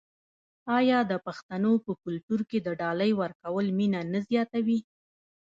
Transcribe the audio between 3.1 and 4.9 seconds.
ورکول مینه نه زیاتوي؟